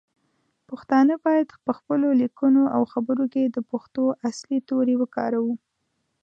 پښتانه 0.69 1.13
باید 1.25 1.49
پخپلو 1.67 2.09
لیکنو 2.21 2.63
او 2.75 2.81
خبرو 2.93 3.25
کې 3.33 3.43
د 3.45 3.57
پښتو 3.71 4.03
اصلی 4.29 4.59
تورې 4.69 4.95
وکاروو. 5.01 5.53